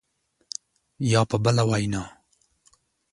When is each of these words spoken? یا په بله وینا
یا 1.11 1.21
په 1.29 1.37
بله 1.43 1.63
وینا 1.69 2.03